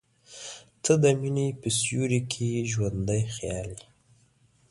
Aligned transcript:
•ته 0.83 0.91
د 1.03 1.05
مینې 1.21 1.47
په 1.61 1.67
سیوري 1.77 2.21
کې 2.31 2.49
ژوندی 2.71 3.21
خیال 3.35 3.69
یې. 3.77 3.83